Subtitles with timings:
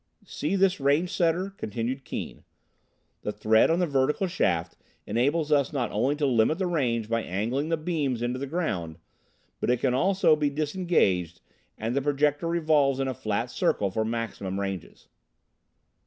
[0.25, 2.43] "See this range setter?" continued Keane.
[3.21, 7.21] "The thread on the vertical shaft enables us not only to limit the range by
[7.21, 8.97] angling the beams into the ground,
[9.59, 11.39] but it can also be disengaged
[11.77, 15.07] and the Projector revolved in a flat circle for maximum ranges."